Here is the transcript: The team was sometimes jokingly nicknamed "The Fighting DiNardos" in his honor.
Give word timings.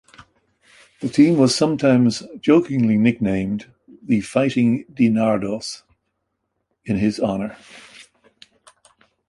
The 1.01 1.09
team 1.09 1.37
was 1.37 1.53
sometimes 1.55 2.23
jokingly 2.39 2.97
nicknamed 2.97 3.71
"The 4.01 4.21
Fighting 4.21 4.85
DiNardos" 4.91 5.83
in 6.83 6.97
his 6.97 7.19
honor. 7.19 7.55